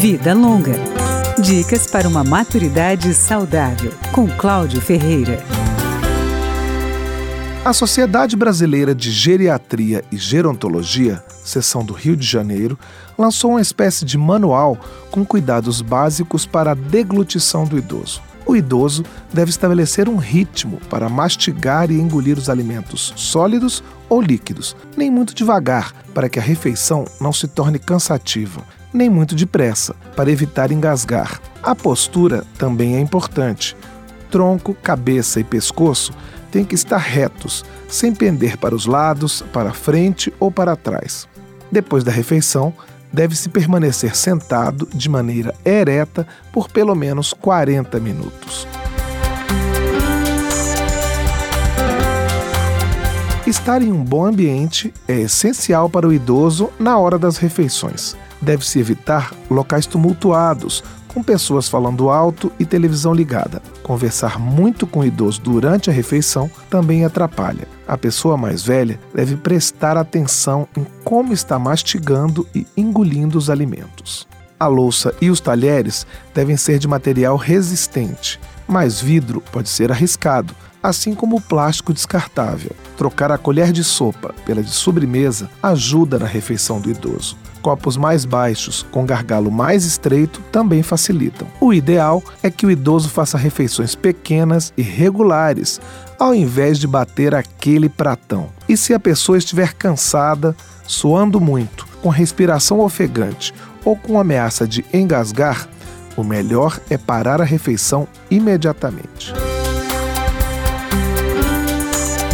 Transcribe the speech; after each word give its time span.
Vida 0.00 0.32
Longa. 0.32 0.74
Dicas 1.42 1.88
para 1.88 2.06
uma 2.06 2.22
maturidade 2.22 3.12
saudável, 3.12 3.92
com 4.12 4.28
Cláudio 4.28 4.80
Ferreira. 4.80 5.42
A 7.64 7.72
Sociedade 7.72 8.36
Brasileira 8.36 8.94
de 8.94 9.10
Geriatria 9.10 10.04
e 10.12 10.16
Gerontologia, 10.16 11.20
seção 11.42 11.84
do 11.84 11.92
Rio 11.92 12.16
de 12.16 12.24
Janeiro, 12.24 12.78
lançou 13.18 13.50
uma 13.50 13.60
espécie 13.60 14.04
de 14.04 14.16
manual 14.16 14.78
com 15.10 15.24
cuidados 15.24 15.82
básicos 15.82 16.46
para 16.46 16.70
a 16.70 16.74
deglutição 16.74 17.64
do 17.64 17.76
idoso. 17.76 18.22
O 18.46 18.54
idoso 18.54 19.02
deve 19.34 19.50
estabelecer 19.50 20.08
um 20.08 20.16
ritmo 20.16 20.78
para 20.88 21.08
mastigar 21.08 21.90
e 21.90 22.00
engolir 22.00 22.38
os 22.38 22.48
alimentos 22.48 23.12
sólidos 23.16 23.82
ou 24.08 24.22
líquidos, 24.22 24.76
nem 24.96 25.10
muito 25.10 25.34
devagar, 25.34 25.92
para 26.14 26.28
que 26.28 26.38
a 26.38 26.42
refeição 26.42 27.04
não 27.20 27.32
se 27.32 27.48
torne 27.48 27.80
cansativa, 27.80 28.62
nem 28.92 29.10
muito 29.10 29.34
depressa, 29.34 29.94
para 30.16 30.30
evitar 30.30 30.70
engasgar. 30.72 31.40
A 31.62 31.74
postura 31.74 32.44
também 32.58 32.96
é 32.96 33.00
importante. 33.00 33.76
Tronco, 34.30 34.74
cabeça 34.74 35.40
e 35.40 35.44
pescoço 35.44 36.12
têm 36.50 36.64
que 36.64 36.74
estar 36.74 36.98
retos, 36.98 37.64
sem 37.88 38.14
pender 38.14 38.56
para 38.56 38.74
os 38.74 38.86
lados, 38.86 39.42
para 39.52 39.72
frente 39.72 40.32
ou 40.38 40.50
para 40.50 40.76
trás. 40.76 41.28
Depois 41.70 42.02
da 42.02 42.12
refeição, 42.12 42.72
deve-se 43.12 43.48
permanecer 43.48 44.14
sentado 44.16 44.88
de 44.92 45.08
maneira 45.08 45.54
ereta 45.64 46.26
por 46.52 46.68
pelo 46.68 46.94
menos 46.94 47.32
40 47.32 47.98
minutos. 48.00 48.66
Estar 53.46 53.80
em 53.80 53.90
um 53.90 54.04
bom 54.04 54.26
ambiente 54.26 54.92
é 55.06 55.20
essencial 55.20 55.88
para 55.88 56.06
o 56.06 56.12
idoso 56.12 56.70
na 56.78 56.98
hora 56.98 57.18
das 57.18 57.38
refeições. 57.38 58.14
Deve-se 58.40 58.78
evitar 58.78 59.32
locais 59.50 59.86
tumultuados, 59.86 60.82
com 61.08 61.22
pessoas 61.22 61.68
falando 61.68 62.10
alto 62.10 62.52
e 62.60 62.64
televisão 62.64 63.12
ligada. 63.12 63.62
Conversar 63.82 64.38
muito 64.38 64.86
com 64.86 65.00
o 65.00 65.04
idoso 65.04 65.40
durante 65.40 65.90
a 65.90 65.92
refeição 65.92 66.50
também 66.70 67.04
atrapalha. 67.04 67.66
A 67.86 67.96
pessoa 67.96 68.36
mais 68.36 68.62
velha 68.62 69.00
deve 69.14 69.36
prestar 69.36 69.96
atenção 69.96 70.68
em 70.76 70.86
como 71.02 71.32
está 71.32 71.58
mastigando 71.58 72.46
e 72.54 72.66
engolindo 72.76 73.38
os 73.38 73.50
alimentos. 73.50 74.28
A 74.60 74.66
louça 74.66 75.14
e 75.20 75.30
os 75.30 75.40
talheres 75.40 76.06
devem 76.34 76.56
ser 76.56 76.78
de 76.78 76.88
material 76.88 77.36
resistente, 77.36 78.40
mas 78.66 79.00
vidro 79.00 79.42
pode 79.52 79.68
ser 79.68 79.90
arriscado, 79.90 80.54
assim 80.82 81.14
como 81.14 81.36
o 81.36 81.40
plástico 81.40 81.92
descartável. 81.92 82.72
Trocar 82.96 83.32
a 83.32 83.38
colher 83.38 83.72
de 83.72 83.84
sopa 83.84 84.34
pela 84.44 84.62
de 84.62 84.70
sobremesa 84.70 85.48
ajuda 85.62 86.18
na 86.18 86.26
refeição 86.26 86.80
do 86.80 86.90
idoso. 86.90 87.36
Copos 87.68 87.98
mais 87.98 88.24
baixos, 88.24 88.86
com 88.90 89.04
gargalo 89.04 89.50
mais 89.50 89.84
estreito, 89.84 90.40
também 90.50 90.82
facilitam. 90.82 91.46
O 91.60 91.74
ideal 91.74 92.22
é 92.42 92.50
que 92.50 92.64
o 92.64 92.70
idoso 92.70 93.10
faça 93.10 93.36
refeições 93.36 93.94
pequenas 93.94 94.72
e 94.74 94.80
regulares, 94.80 95.78
ao 96.18 96.34
invés 96.34 96.78
de 96.78 96.86
bater 96.86 97.34
aquele 97.34 97.90
pratão. 97.90 98.48
E 98.66 98.74
se 98.74 98.94
a 98.94 98.98
pessoa 98.98 99.36
estiver 99.36 99.74
cansada, 99.74 100.56
suando 100.86 101.38
muito, 101.38 101.86
com 102.00 102.08
respiração 102.08 102.80
ofegante 102.80 103.52
ou 103.84 103.94
com 103.94 104.18
ameaça 104.18 104.66
de 104.66 104.82
engasgar, 104.90 105.68
o 106.16 106.24
melhor 106.24 106.80
é 106.88 106.96
parar 106.96 107.42
a 107.42 107.44
refeição 107.44 108.08
imediatamente. 108.30 109.34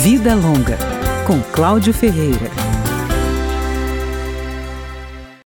Vida 0.00 0.34
Longa, 0.34 0.78
com 1.26 1.38
Cláudio 1.52 1.92
Ferreira. 1.92 2.77